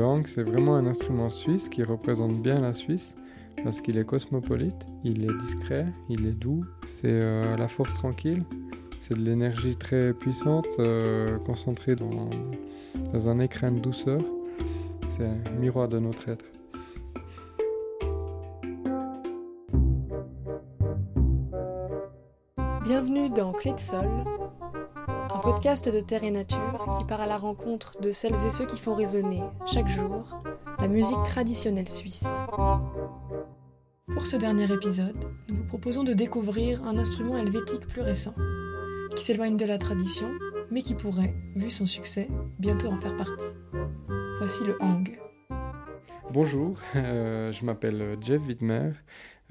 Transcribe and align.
hang, 0.00 0.26
c'est 0.26 0.42
vraiment 0.42 0.76
un 0.76 0.86
instrument 0.86 1.30
suisse 1.30 1.68
qui 1.68 1.82
représente 1.82 2.40
bien 2.42 2.60
la 2.60 2.72
Suisse 2.72 3.14
parce 3.62 3.80
qu'il 3.80 3.98
est 3.98 4.04
cosmopolite, 4.04 4.86
il 5.04 5.24
est 5.24 5.36
discret, 5.38 5.86
il 6.08 6.26
est 6.26 6.32
doux, 6.32 6.64
c'est 6.84 7.08
euh, 7.08 7.56
la 7.56 7.68
force 7.68 7.94
tranquille, 7.94 8.44
c'est 9.00 9.14
de 9.14 9.22
l'énergie 9.22 9.76
très 9.76 10.12
puissante 10.12 10.66
euh, 10.78 11.38
concentrée 11.38 11.96
dans, 11.96 12.30
dans 13.12 13.28
un 13.28 13.38
écrin 13.38 13.72
de 13.72 13.80
douceur. 13.80 14.20
C'est 15.08 15.24
un 15.24 15.58
miroir 15.58 15.88
de 15.88 15.98
notre 15.98 16.28
être. 16.28 16.44
Bienvenue 22.84 23.30
dans 23.30 23.52
Clé 23.52 23.72
de 23.72 23.80
Sol, 23.80 24.08
podcast 25.46 25.88
de 25.88 26.00
terre 26.00 26.24
et 26.24 26.32
nature 26.32 26.96
qui 26.98 27.04
part 27.04 27.20
à 27.20 27.26
la 27.28 27.36
rencontre 27.36 28.00
de 28.00 28.10
celles 28.10 28.34
et 28.34 28.50
ceux 28.50 28.66
qui 28.66 28.76
font 28.76 28.96
résonner 28.96 29.44
chaque 29.72 29.86
jour 29.86 30.42
la 30.80 30.88
musique 30.88 31.22
traditionnelle 31.24 31.88
suisse. 31.88 32.24
Pour 34.12 34.26
ce 34.26 34.36
dernier 34.36 34.64
épisode, 34.72 35.30
nous 35.48 35.58
vous 35.58 35.64
proposons 35.66 36.02
de 36.02 36.14
découvrir 36.14 36.82
un 36.84 36.98
instrument 36.98 37.38
helvétique 37.38 37.86
plus 37.86 38.02
récent, 38.02 38.34
qui 39.14 39.22
s'éloigne 39.24 39.56
de 39.56 39.66
la 39.66 39.78
tradition, 39.78 40.32
mais 40.72 40.82
qui 40.82 40.94
pourrait, 40.94 41.36
vu 41.54 41.70
son 41.70 41.86
succès, 41.86 42.26
bientôt 42.58 42.88
en 42.88 42.96
faire 42.96 43.16
partie. 43.16 43.54
Voici 44.40 44.64
le 44.64 44.76
hang. 44.82 45.16
Bonjour, 46.32 46.76
euh, 46.96 47.52
je 47.52 47.64
m'appelle 47.64 48.16
Jeff 48.20 48.42
Wittmer, 48.46 48.90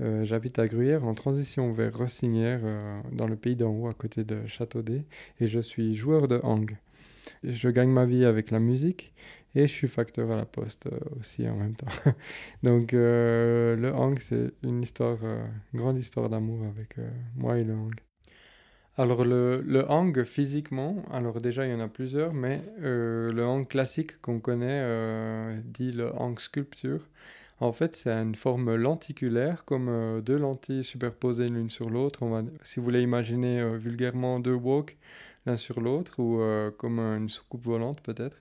euh, 0.02 0.24
j'habite 0.26 0.60
à 0.60 0.68
Gruyère 0.68 1.06
en 1.06 1.14
transition 1.14 1.72
vers 1.72 1.98
Rossinière 1.98 2.60
euh, 2.64 3.02
dans 3.12 3.28
le 3.28 3.38
pays 3.38 3.56
d'en 3.56 3.72
haut 3.72 3.88
à 3.88 3.94
côté 3.94 4.24
de 4.24 4.46
Châteaudet 4.46 5.06
et 5.40 5.48
je 5.48 5.60
suis 5.60 5.96
joueur 5.96 6.28
de 6.28 6.40
hang. 6.44 6.78
Je 7.44 7.70
gagne 7.70 7.90
ma 7.90 8.06
vie 8.06 8.26
avec 8.26 8.52
la 8.52 8.60
musique 8.60 9.14
et 9.56 9.68
je 9.68 9.74
suis 9.74 9.88
facteur 9.88 10.32
à 10.32 10.36
la 10.36 10.46
poste 10.46 10.90
aussi 11.20 11.48
en 11.48 11.56
même 11.56 11.76
temps. 11.76 11.88
Donc 12.64 12.92
le 12.92 13.92
hang, 13.96 14.20
c'est 14.20 14.52
une 14.64 14.84
histoire, 14.84 15.20
euh, 15.24 15.48
grande 15.74 15.98
histoire 15.98 16.30
d'amour 16.30 16.66
avec 16.66 16.98
moi 17.36 17.58
et 17.58 17.64
le 17.64 17.74
hang. 17.74 17.96
Alors 18.98 19.26
le, 19.26 19.62
le, 19.62 19.90
hang 19.92 20.24
physiquement, 20.24 21.04
alors 21.12 21.42
déjà 21.42 21.66
il 21.66 21.72
y 21.72 21.74
en 21.74 21.82
a 21.82 21.88
plusieurs, 21.90 22.34
mais 22.34 22.62
le 22.80 23.44
hang 23.44 23.68
classique 23.68 24.22
qu'on 24.22 24.40
connaît 24.40 25.58
dit 25.66 25.92
le 25.92 26.14
hang 26.16 26.40
sculpture. 26.40 27.02
En 27.60 27.72
fait, 27.74 27.96
c'est 27.96 28.12
une 28.12 28.36
forme 28.36 28.76
lenticulaire, 28.76 29.66
comme 29.66 30.22
deux 30.22 30.38
lentilles 30.38 30.84
superposées 30.84 31.48
l'une 31.48 31.70
sur 31.70 31.90
l'autre. 31.90 32.22
Si 32.64 32.80
vous 32.80 32.86
voulez 32.86 33.02
imaginer 33.02 33.76
vulgairement 33.78 34.40
deux 34.40 34.54
woks 34.54 34.98
l'un 35.46 35.58
sur 35.58 35.82
l'autre, 35.82 36.20
ou 36.20 36.42
comme 36.78 37.00
une 37.00 37.30
soucoupe 37.30 37.66
volante 37.66 38.02
peut-être. 38.02 38.38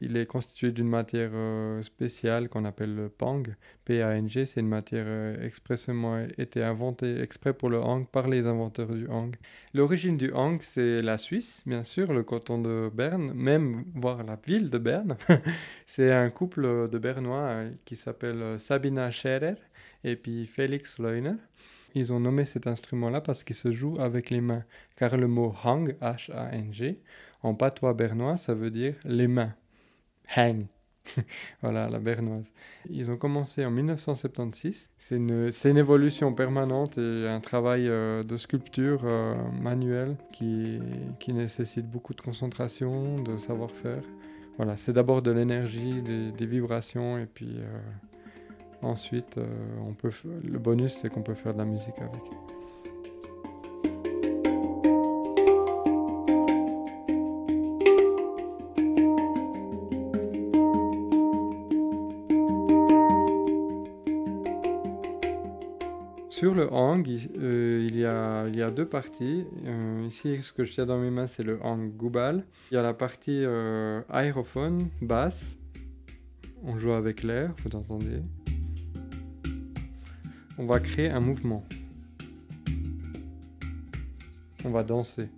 Il 0.00 0.16
est 0.16 0.26
constitué 0.26 0.70
d'une 0.70 0.88
matière 0.88 1.30
euh, 1.34 1.82
spéciale 1.82 2.48
qu'on 2.48 2.64
appelle 2.64 2.94
le 2.94 3.08
pang. 3.08 3.42
P-A-N-G, 3.84 4.46
c'est 4.46 4.60
une 4.60 4.68
matière 4.68 5.04
euh, 5.06 5.44
expressément 5.44 6.24
été 6.38 6.62
inventée 6.62 7.20
exprès 7.20 7.52
pour 7.52 7.68
le 7.68 7.80
hang 7.80 8.06
par 8.06 8.28
les 8.28 8.46
inventeurs 8.46 8.94
du 8.94 9.08
hang. 9.08 9.34
L'origine 9.74 10.16
du 10.16 10.32
hang, 10.32 10.58
c'est 10.60 11.02
la 11.02 11.18
Suisse, 11.18 11.62
bien 11.66 11.82
sûr, 11.82 12.12
le 12.12 12.22
canton 12.22 12.60
de 12.60 12.90
Berne, 12.94 13.32
même 13.32 13.84
voire 13.94 14.22
la 14.22 14.38
ville 14.46 14.70
de 14.70 14.78
Berne. 14.78 15.16
c'est 15.86 16.12
un 16.12 16.30
couple 16.30 16.88
de 16.88 16.98
Bernois 16.98 17.40
euh, 17.40 17.70
qui 17.84 17.96
s'appelle 17.96 18.60
Sabina 18.60 19.10
Scherer 19.10 19.56
et 20.04 20.14
puis 20.14 20.46
Félix 20.46 21.00
Leuner. 21.00 21.34
Ils 21.94 22.12
ont 22.12 22.20
nommé 22.20 22.44
cet 22.44 22.68
instrument-là 22.68 23.20
parce 23.20 23.42
qu'il 23.42 23.56
se 23.56 23.72
joue 23.72 23.96
avec 23.98 24.30
les 24.30 24.40
mains, 24.40 24.62
car 24.94 25.16
le 25.16 25.26
mot 25.26 25.52
hang, 25.64 25.96
H-A-N-G, 26.00 27.00
en 27.42 27.54
patois 27.54 27.94
bernois, 27.94 28.36
ça 28.36 28.54
veut 28.54 28.70
dire 28.70 28.94
les 29.04 29.26
mains. 29.26 29.54
Hang. 30.36 30.66
voilà, 31.62 31.88
la 31.88 31.98
bernoise. 31.98 32.50
Ils 32.88 33.10
ont 33.10 33.16
commencé 33.16 33.64
en 33.64 33.70
1976. 33.70 34.90
C'est 34.98 35.16
une, 35.16 35.50
une, 35.64 35.76
évolution 35.76 36.32
permanente 36.32 36.98
et 36.98 37.26
un 37.28 37.40
travail 37.40 37.88
euh, 37.88 38.22
de 38.22 38.36
sculpture 38.36 39.02
euh, 39.04 39.34
manuelle 39.60 40.16
qui, 40.32 40.80
qui, 41.20 41.32
nécessite 41.32 41.88
beaucoup 41.88 42.14
de 42.14 42.20
concentration, 42.20 43.16
de 43.16 43.36
savoir-faire. 43.38 44.02
Voilà, 44.56 44.76
c'est 44.76 44.92
d'abord 44.92 45.22
de 45.22 45.30
l'énergie, 45.30 46.02
des, 46.02 46.46
vibrations 46.46 47.18
et 47.18 47.26
puis 47.26 47.58
euh, 47.58 47.78
ensuite, 48.82 49.38
on 49.86 49.94
peut, 49.94 50.10
le 50.44 50.58
bonus, 50.58 50.94
c'est 50.94 51.10
qu'on 51.10 51.22
peut 51.22 51.34
faire 51.34 51.52
de 51.52 51.58
la 51.58 51.64
musique 51.64 51.98
avec. 51.98 52.57
Sur 66.30 66.54
le 66.54 66.70
hang, 66.70 67.08
euh, 67.38 67.86
il, 67.88 67.96
y 67.96 68.04
a, 68.04 68.70
deux 68.70 68.84
parties. 68.84 69.46
Euh, 69.64 70.04
ici, 70.06 70.42
ce 70.42 70.52
que 70.52 70.64
je 70.64 70.72
tiens 70.72 70.84
dans 70.84 70.98
mes 70.98 71.10
mains, 71.10 71.26
c'est 71.26 71.42
le 71.42 71.58
hang 71.62 71.96
Goubal. 71.96 72.44
Il 72.70 72.74
y 72.74 72.76
a 72.76 72.82
la 72.82 72.92
partie 72.92 73.42
euh, 73.44 74.02
aérophone, 74.10 74.88
basse. 75.00 75.56
On 76.62 76.78
joue 76.78 76.92
avec 76.92 77.22
l'air, 77.22 77.54
vous 77.64 77.74
entendez. 77.74 78.20
On 80.58 80.66
va 80.66 80.80
créer 80.80 81.08
un 81.08 81.20
mouvement. 81.20 81.64
On 84.66 84.70
va 84.70 84.82
danser. 84.82 85.28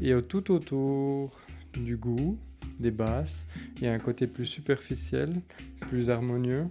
Et 0.00 0.14
tout 0.22 0.52
autour 0.52 1.36
du 1.74 1.96
goût, 1.96 2.38
des 2.78 2.92
basses, 2.92 3.44
il 3.78 3.84
y 3.84 3.86
a 3.88 3.92
un 3.92 3.98
côté 3.98 4.28
plus 4.28 4.46
superficiel, 4.46 5.40
plus 5.80 6.10
harmonieux, 6.10 6.66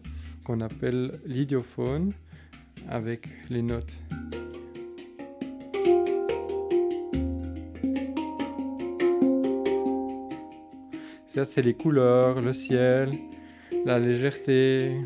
qu'on 0.46 0.62
appelle 0.62 1.20
l'idiophone 1.26 2.14
avec 2.88 3.28
les 3.50 3.62
notes. 3.62 3.94
Ça, 11.28 11.46
c'est 11.46 11.62
les 11.62 11.76
couleurs, 11.76 12.42
le 12.42 12.52
ciel, 12.52 13.12
la 13.86 14.00
légèreté. 14.00 15.00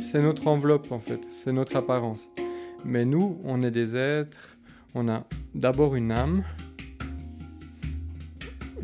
C'est 0.00 0.22
notre 0.22 0.46
enveloppe 0.46 0.90
en 0.90 1.00
fait, 1.00 1.26
c'est 1.30 1.52
notre 1.52 1.76
apparence. 1.76 2.30
Mais 2.84 3.04
nous, 3.04 3.38
on 3.44 3.62
est 3.62 3.70
des 3.70 3.94
êtres, 3.94 4.56
on 4.94 5.08
a 5.08 5.26
d'abord 5.54 5.96
une 5.96 6.12
âme 6.12 6.44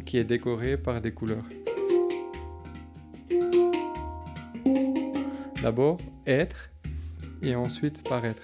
qui 0.04 0.18
est 0.18 0.24
décorée 0.24 0.76
par 0.76 1.00
des 1.00 1.12
couleurs. 1.12 1.44
D'abord, 5.62 5.96
être, 6.26 6.73
et 7.44 7.54
ensuite 7.54 8.02
paraître. 8.08 8.42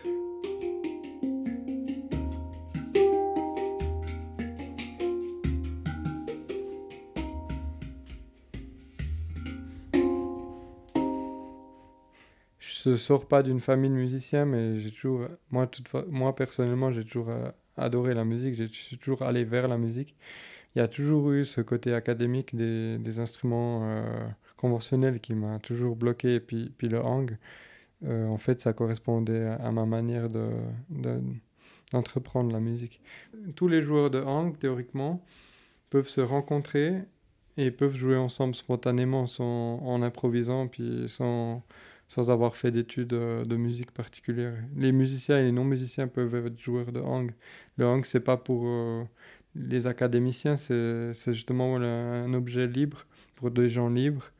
Je 12.59 12.91
ne 12.91 12.97
sors 12.97 13.27
pas 13.27 13.43
d'une 13.43 13.61
famille 13.61 13.91
de 13.91 13.94
musiciens, 13.94 14.47
mais 14.47 14.78
j'ai 14.81 14.91
toujours, 14.91 15.27
moi, 15.50 16.34
personnellement, 16.34 16.91
j'ai 16.91 17.05
toujours 17.05 17.28
euh, 17.28 17.50
adoré 17.77 18.15
la 18.15 18.25
musique, 18.25 18.55
j'ai 18.55 18.97
toujours 18.97 19.22
allé 19.22 19.44
vers 19.44 19.69
la 19.69 19.77
musique. 19.77 20.17
Il 20.75 20.78
y 20.78 20.82
a 20.82 20.88
toujours 20.88 21.31
eu 21.32 21.44
ce 21.44 21.61
côté 21.61 21.94
académique 21.94 22.55
des, 22.56 23.20
instruments 23.20 23.82
euh, 23.85 24.26
conventionnels 24.56 25.20
qui 25.20 25.35
m'a 25.35 25.58
toujours 25.58 25.94
bloqué, 25.94 26.37
et 26.37 26.41
puis 26.41 26.73
le 26.82 27.00
hang. 27.00 27.37
Euh, 28.05 28.26
en 28.26 28.38
fait, 28.38 28.61
ça 28.61 28.73
correspondait 28.73 29.47
à, 29.47 29.70
ma 29.73 29.87
manière 29.87 30.29
d'entreprendre 31.93 32.49
de, 32.49 32.55
la 32.55 32.61
musique. 32.61 33.00
Tous 33.56 33.69
les 33.69 33.82
joueurs 33.82 34.11
de 34.11 34.20
hang, 34.20 34.58
théoriquement, 34.58 35.25
peuvent 35.91 36.08
se 36.08 36.20
rencontrer 36.20 37.02
et 37.56 37.70
peuvent 37.70 37.97
jouer 37.97 38.17
ensemble 38.17 38.55
spontanément 38.55 39.26
sans, 39.26 39.79
en 39.79 40.02
improvisant, 40.02 40.69
puis 40.69 41.05
sans, 41.08 41.62
sans 42.08 42.31
avoir 42.31 42.56
fait 42.56 42.70
d'études 42.70 43.12
euh, 43.12 43.44
de 43.44 43.56
musique 43.56 43.93
particulière. 43.93 44.55
Les 44.76 44.93
musiciens 44.93 45.38
et 45.38 45.44
les 45.44 45.52
non-musiciens 45.52 46.08
peuvent 46.08 46.47
être 46.47 46.58
joueurs 46.58 46.93
de 46.93 47.00
hang. 47.00 47.32
Le 47.76 47.87
hang, 47.87 48.05
c'est 48.05 48.20
pas 48.20 48.37
pour 48.37 48.62
euh, 48.67 49.05
les 49.55 49.87
académiciens, 49.87 50.56
c'est 50.56 51.32
justement 51.32 51.76
un 51.76 52.32
objet 52.35 52.67
libre 52.67 53.05
pour 53.35 53.50
des 53.50 53.69
gens 53.69 53.88
libres 53.88 54.32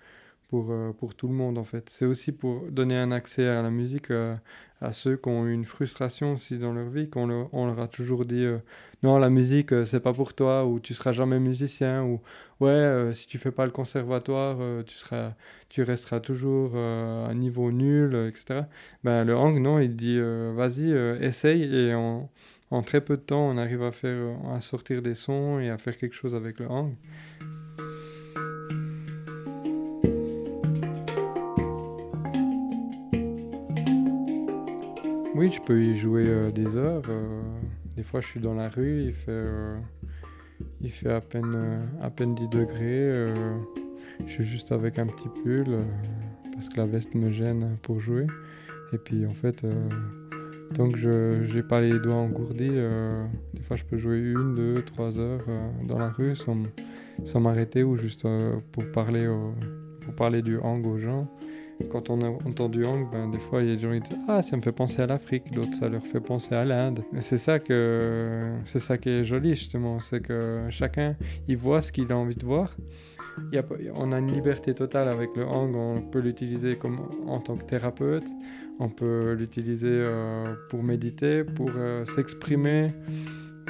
pour, 0.51 0.73
euh, 0.73 0.93
pour 0.93 1.15
tout 1.15 1.29
le 1.29 1.35
monde 1.35 1.59
en 1.59 1.65
fait. 1.65 1.89
C'est 1.89 2.05
aussi 2.05 2.33
pour 2.33 2.65
donner 2.71 2.97
un 2.97 3.13
accès 3.13 3.47
à 3.47 3.63
la 3.63 3.71
musique 3.71 4.11
euh, 4.11 4.35
à 4.81 4.93
ceux 4.93 5.17
qui 5.17 5.29
ont 5.29 5.47
eu 5.47 5.53
une 5.53 5.65
frustration 5.65 6.33
aussi 6.33 6.59
dans 6.59 6.73
leur 6.73 6.89
vie, 6.89 7.09
qu'on 7.09 7.27
leur, 7.27 7.81
a 7.81 7.87
toujours 7.87 8.25
dit 8.25 8.45
euh, 8.45 8.59
non 9.05 9.19
la 9.19 9.31
musique 9.31 9.73
c'est 9.85 10.01
pas 10.01 10.13
pour 10.13 10.35
toi 10.35 10.67
ou 10.67 10.81
tu 10.81 10.93
seras 10.93 11.13
jamais 11.13 11.39
musicien 11.39 12.03
ou 12.03 12.21
ouais 12.59 13.11
si 13.13 13.29
tu 13.29 13.39
fais 13.39 13.53
pas 13.53 13.65
le 13.65 13.71
conservatoire 13.71 14.59
tu 14.85 14.97
seras 14.97 15.35
tu 15.69 15.83
resteras 15.83 16.21
toujours 16.21 16.77
à 16.77 17.33
niveau 17.35 17.71
nul 17.73 18.15
etc. 18.29 18.63
Ben 19.05 19.25
le 19.25 19.35
Hang 19.37 19.59
non 19.59 19.79
il 19.79 19.97
dit 19.97 20.19
vas-y 20.21 20.91
essaye 21.23 21.63
et 21.75 21.95
en, 21.95 22.31
en, 22.71 22.83
très 22.83 23.01
peu 23.01 23.17
de 23.17 23.23
temps 23.23 23.49
on 23.49 23.57
arrive 23.57 23.83
à 23.83 23.93
faire 23.93 24.37
à 24.55 24.61
sortir 24.61 25.01
des 25.01 25.15
sons 25.15 25.61
et 25.61 25.71
à 25.71 25.79
faire 25.79 25.97
quelque 25.97 26.15
chose 26.15 26.35
avec 26.35 26.59
le 26.61 26.67
Hang. 26.71 26.95
Oui, 35.41 35.51
je 35.51 35.61
peux 35.61 35.83
y 35.83 35.97
jouer 35.97 36.53
des 36.55 36.77
heures. 36.77 37.03
des 37.97 38.03
fois, 38.03 38.21
je 38.21 38.27
suis 38.27 38.41
dans 38.41 38.53
la 38.53 38.69
rue, 38.69 39.05
il 39.05 39.15
fait, 39.15 39.47
il 40.83 40.93
fait 40.93 41.11
à, 41.11 41.23
peine, 41.23 41.89
à 42.03 42.11
peine 42.11 42.35
10 42.35 42.49
degrés. 42.49 43.33
je 44.27 44.31
suis 44.31 44.45
juste 44.45 44.71
avec 44.71 44.99
un 44.99 45.07
petit 45.07 45.29
pull 45.43 45.79
parce 46.53 46.69
que 46.69 46.77
la 46.77 46.85
veste 46.85 47.15
me 47.15 47.31
gêne 47.31 47.79
pour 47.83 48.01
jouer. 48.01 48.27
Et 48.93 48.99
puis 48.99 49.25
en 49.25 49.33
fait, 49.33 49.65
Tant 50.75 50.89
que 50.89 50.99
je 50.99 51.53
n'ai 51.53 51.63
pas 51.65 51.81
les 51.81 51.99
doigts 51.99 52.15
engourdis, 52.15 52.69
euh, 52.71 53.25
des 53.55 53.63
fois 53.63 53.77
je 53.77 53.83
peux 53.83 53.99
jouer 53.99 54.19
une, 54.19 54.55
deux, 54.55 54.83
trois 54.83 55.19
heures 55.19 55.45
euh, 55.49 55.69
dans 55.89 55.99
la 55.99 56.11
rue 56.11 56.37
sans, 56.37 56.63
sans 57.25 57.41
m'arrêter 57.41 57.83
ou 57.83 57.97
juste 57.97 58.25
euh, 58.25 58.57
pour, 58.71 58.87
parler 58.93 59.29
pour 60.01 60.15
parler 60.15 60.43
du 60.43 60.59
hang 60.59 60.87
aux 60.87 60.99
gens. 60.99 61.29
Quand 61.91 62.11
on 62.11 62.21
entend 62.23 62.69
du 62.69 62.85
hang, 62.85 63.11
ben, 63.11 63.31
des 63.31 63.39
fois 63.39 63.63
il 63.63 63.71
y 63.71 63.73
a 63.73 63.77
des 63.77 63.81
gens 63.81 63.93
qui 63.93 64.01
disent 64.01 64.19
Ah, 64.29 64.43
ça 64.43 64.57
me 64.57 64.63
fait 64.63 64.73
penser 64.73 65.03
à 65.03 65.07
l'Afrique, 65.07 65.51
d'autres 65.53 65.75
ça 65.75 65.89
leur 65.89 66.03
fait 66.03 66.21
penser 66.21 66.55
à 66.55 66.65
l'Inde. 66.65 67.01
C'est 67.21 67.39
ça, 67.39 67.59
ça 68.65 68.99
qui 68.99 69.09
est 69.09 69.25
joli 69.25 69.55
justement, 69.55 70.01
c'est 70.01 70.21
que 70.21 70.67
chacun 70.71 71.17
il 71.49 71.57
voit 71.57 71.83
ce 71.83 71.93
qu'il 71.93 72.11
a 72.13 72.17
envie 72.17 72.37
de 72.37 72.45
voir. 72.45 72.75
Il 73.53 73.57
y 73.57 73.59
a, 73.59 73.65
on 73.95 74.13
a 74.13 74.19
une 74.19 74.33
liberté 74.33 74.75
totale 74.75 75.09
avec 75.09 75.37
le 75.37 75.47
hang, 75.47 75.75
on 75.75 76.03
peut 76.03 76.21
l'utiliser 76.21 76.79
en 77.27 77.41
tant 77.41 77.57
que 77.57 77.65
thérapeute, 77.65 78.27
on 78.81 78.89
peut 78.89 79.35
l'utiliser 79.35 79.89
euh, 79.91 80.55
pour 80.69 80.83
méditer, 80.83 81.45
pour 81.45 81.71
euh, 81.77 82.05
s'exprimer, 82.05 82.89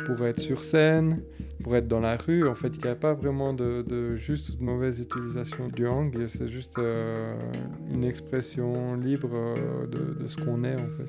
pour 0.06 0.26
être 0.26 0.40
sur 0.40 0.64
scène, 0.64 1.22
pour 1.62 1.76
être 1.76 1.88
dans 1.88 2.00
la 2.00 2.16
rue. 2.16 2.48
En 2.48 2.54
fait, 2.54 2.68
il 2.76 2.82
n'y 2.82 2.88
a 2.90 2.94
pas 2.94 3.14
vraiment 3.14 3.52
de, 3.52 4.16
juste 4.16 4.58
de 4.58 4.64
mauvaise 4.64 5.00
utilisation 5.00 5.68
du 5.68 5.86
hang. 5.86 6.16
C'est 6.26 6.48
juste 6.48 6.78
euh, 6.78 7.38
une 7.92 8.04
expression 8.04 8.94
libre 8.96 9.54
de, 9.90 10.14
de 10.22 10.26
ce 10.26 10.36
qu'on 10.36 10.64
est 10.64 10.74
en 10.74 10.88
fait. 10.96 11.08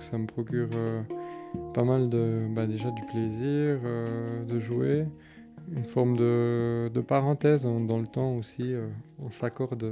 Ça 0.00 0.18
me 0.18 0.26
procure 0.26 0.68
euh, 0.74 1.02
pas 1.74 1.84
mal 1.84 2.08
de, 2.08 2.46
bah, 2.50 2.66
déjà 2.66 2.90
du 2.90 3.02
plaisir 3.02 3.78
euh, 3.84 4.44
de 4.44 4.58
jouer, 4.58 5.06
une 5.72 5.84
forme 5.84 6.16
de, 6.16 6.90
parenthèse 7.06 7.62
dans 7.62 7.98
le 7.98 8.06
temps 8.06 8.36
aussi. 8.36 8.74
Euh, 8.74 8.88
on 9.20 9.30
s'accorde, 9.30 9.88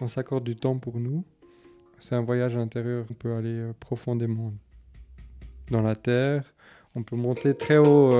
on 0.00 0.06
s'accorde 0.06 0.44
du 0.44 0.56
temps 0.56 0.78
pour 0.78 0.98
nous. 0.98 1.24
C'est 1.98 2.14
un 2.14 2.22
voyage 2.22 2.56
intérieur. 2.56 3.06
On 3.10 3.14
peut 3.14 3.34
aller 3.34 3.70
profondément 3.80 4.52
dans 5.70 5.82
la 5.82 5.96
terre. 5.96 6.52
On 6.94 7.02
peut 7.02 7.16
monter 7.16 7.54
très 7.54 7.78
haut 7.78 8.10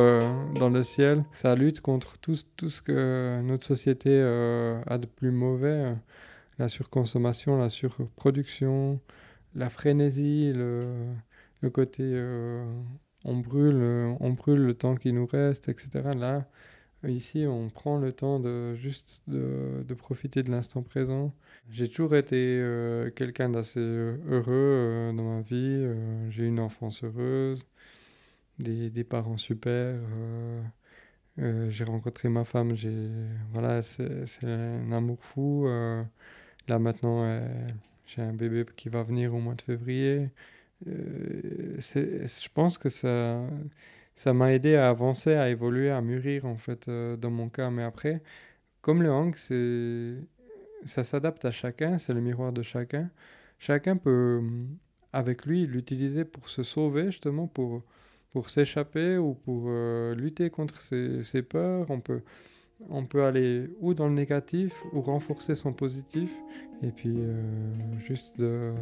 dans 0.54 0.70
le 0.70 0.82
ciel. 0.82 1.24
Ça 1.32 1.54
lutte 1.54 1.80
contre 1.80 2.16
tout, 2.18 2.36
tout 2.56 2.68
ce 2.68 2.80
que 2.80 3.40
notre 3.42 3.66
société 3.66 4.20
a 4.20 4.98
de 4.98 5.06
plus 5.06 5.32
mauvais. 5.32 5.94
La 6.58 6.68
surconsommation, 6.68 7.58
la 7.58 7.68
surproduction, 7.68 9.00
la 9.54 9.70
frénésie, 9.70 10.52
le, 10.54 11.70
côté 11.70 12.02
euh, 12.04 12.64
on, 13.24 13.38
brûle, 13.38 13.76
euh, 13.80 14.14
on 14.20 14.30
brûle 14.30 14.60
le 14.60 14.74
temps 14.74 14.96
qui 14.96 15.12
nous 15.12 15.26
reste, 15.26 15.68
etc. 15.68 16.10
Là, 16.16 16.46
ici, 17.08 17.44
on 17.46 17.68
prend 17.68 17.98
le 17.98 18.12
temps 18.12 18.40
de 18.40 18.74
juste 18.74 19.22
de, 19.28 19.94
profiter 19.94 20.42
de 20.42 20.50
l'instant 20.50 20.82
présent. 20.82 21.34
J'ai 21.70 21.88
toujours 21.88 22.16
été 22.16 22.36
euh, 22.36 23.10
quelqu'un 23.10 23.50
d'assez 23.50 23.80
heureux 23.80 25.12
dans 25.16 25.36
ma 25.36 25.40
vie. 25.42 25.86
j'ai 26.30 26.44
une 26.44 26.60
enfance 26.60 27.04
heureuse, 27.04 27.66
des, 28.58 29.04
parents 29.04 29.36
super. 29.36 29.96
j'ai 31.38 31.84
rencontré 31.84 32.28
ma 32.28 32.44
femme, 32.44 32.74
voilà, 33.52 33.82
c'est 33.82 34.44
un 34.44 34.92
amour 34.92 35.18
fou. 35.22 35.66
là 36.68 36.78
maintenant, 36.78 37.42
j'ai 38.14 38.22
un 38.22 38.32
bébé 38.32 38.64
qui 38.76 38.88
va 38.88 39.02
venir 39.02 39.34
au 39.34 39.38
mois 39.40 39.54
de 39.54 39.62
février. 39.62 40.28
Euh, 40.88 41.76
je 41.78 42.48
pense 42.54 42.78
que 42.78 42.88
ça 42.88 43.40
ça 44.14 44.32
m'a 44.32 44.52
aidé 44.52 44.76
à 44.76 44.88
avancer, 44.90 45.34
à 45.34 45.48
évoluer, 45.48 45.90
à 45.90 46.00
mûrir 46.00 46.44
en 46.46 46.56
fait 46.56 46.88
euh, 46.88 47.16
dans 47.16 47.30
mon 47.30 47.48
cas. 47.48 47.70
Mais 47.70 47.82
après, 47.82 48.22
comme 48.80 49.02
le 49.02 49.10
hang, 49.10 49.34
ça 50.84 51.04
s'adapte 51.04 51.44
à 51.44 51.50
chacun, 51.52 51.98
c'est 51.98 52.12
le 52.14 52.20
miroir 52.20 52.52
de 52.52 52.62
chacun. 52.62 53.10
Chacun 53.58 53.96
peut, 53.96 54.42
avec 55.12 55.46
lui, 55.46 55.66
l'utiliser 55.66 56.24
pour 56.24 56.48
se 56.48 56.62
sauver 56.62 57.06
justement, 57.06 57.46
pour, 57.46 57.82
pour 58.32 58.50
s'échapper 58.50 59.18
ou 59.18 59.34
pour 59.34 59.64
euh, 59.68 60.14
lutter 60.14 60.50
contre 60.50 60.80
ses, 60.82 61.24
ses, 61.24 61.42
peurs. 61.42 61.90
On 61.90 62.00
peut, 62.00 62.22
on 62.90 63.04
peut 63.04 63.24
aller 63.24 63.70
ou 63.80 63.94
dans 63.94 64.08
le 64.08 64.14
négatif 64.14 64.74
ou 64.92 65.00
renforcer 65.00 65.54
son 65.54 65.72
positif. 65.72 66.30
Et 66.82 66.90
puis 66.90 67.14
euh, 67.16 67.42
juste 67.98 68.38
de, 68.38 68.72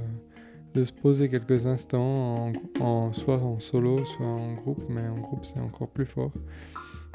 se 0.83 0.93
poser 0.93 1.29
quelques 1.29 1.67
instants, 1.67 2.53
en, 2.81 3.13
soit 3.13 3.39
en 3.39 3.59
solo, 3.59 4.03
soit 4.05 4.27
en 4.27 4.55
groupe, 4.55 4.83
mais 4.89 5.07
en 5.07 5.19
groupe 5.19 5.45
c'est 5.45 5.61
encore 5.61 5.89
plus 5.89 6.07
fort. 6.07 6.33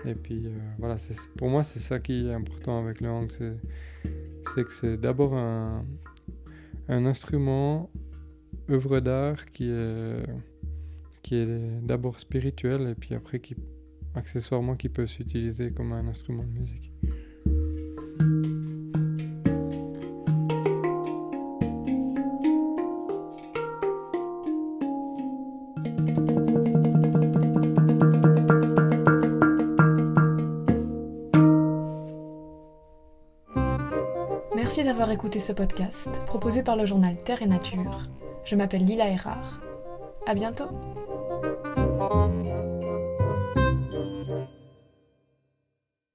Et 0.05 0.13
puis 0.13 0.45
euh, 0.45 0.51
voilà, 0.77 0.97
pour 1.37 1.49
moi 1.49 1.63
c'est 1.63 1.79
ça 1.79 1.99
qui 1.99 2.27
est 2.27 2.33
important 2.33 2.83
avec 2.83 3.01
le 3.01 3.09
hang, 3.09 3.29
c'est 3.31 4.63
que 4.63 4.71
c'est 4.71 4.97
d'abord 4.97 5.35
un, 5.35 5.83
instrument, 6.87 7.89
œuvre 8.69 8.99
d'art 8.99 9.45
qui 9.45 9.69
est, 9.69 10.23
qui 11.23 11.35
est 11.35 11.81
d'abord 11.81 12.19
spirituel 12.19 12.89
et 12.89 12.95
puis 12.95 13.15
après 13.15 13.39
qui 13.39 13.55
accessoirement 14.17 14.75
qui 14.75 14.89
peut 14.89 15.07
s'utiliser 15.07 15.71
comme 15.71 15.91
un 15.91 16.07
instrument 16.07 16.43
de 16.43 16.59
musique. 16.59 16.91
Merci 34.55 34.83
d'avoir 34.83 35.11
écouté 35.11 35.39
ce 35.39 35.53
podcast 35.53 36.21
proposé 36.25 36.63
par 36.63 36.75
le 36.75 36.85
journal 36.85 37.15
Terre 37.23 37.41
et 37.41 37.45
Nature. 37.45 38.09
Je 38.45 38.55
m'appelle 38.55 38.83
Lila 38.83 39.09
Erard. 39.09 39.61
À 40.25 40.33
bientôt! 40.33 40.94